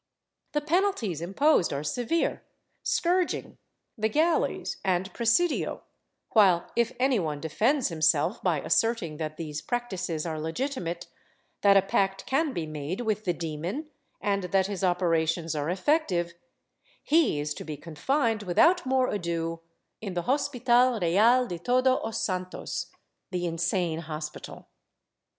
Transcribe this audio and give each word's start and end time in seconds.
The 0.53 0.61
penalties 0.61 1.21
imposed 1.21 1.71
are 1.71 1.83
severe— 1.83 2.41
scourging, 2.97 3.59
the 3.95 4.09
galleys 4.09 4.77
and 4.83 5.13
presidio, 5.13 5.83
while 6.31 6.71
if 6.75 6.91
any 6.99 7.19
one 7.19 7.39
defends 7.39 7.89
himself 7.89 8.41
by 8.41 8.61
asserting 8.61 9.17
that 9.17 9.37
these 9.37 9.61
practices 9.61 10.25
are 10.25 10.39
legitimate, 10.39 11.05
that 11.61 11.77
a 11.77 11.83
pact 11.83 12.25
can 12.25 12.51
be 12.51 12.65
made 12.65 13.01
with 13.01 13.25
the 13.25 13.31
demon, 13.33 13.91
and 14.19 14.45
that 14.45 14.65
his 14.65 14.83
operations 14.83 15.53
are 15.53 15.69
effective, 15.69 16.33
he 17.03 17.39
is 17.39 17.53
to 17.53 17.63
be 17.63 17.77
con 17.77 17.93
fined, 17.93 18.41
without 18.41 18.87
more 18.87 19.07
ado, 19.07 19.59
in 20.01 20.15
the 20.15 20.23
Hospital 20.23 20.99
Real 20.99 21.45
de 21.45 21.59
Todo 21.59 21.97
os 21.97 22.19
Santos— 22.23 22.87
the 23.31 23.45
insane 23.45 23.99
hospital. 23.99 24.67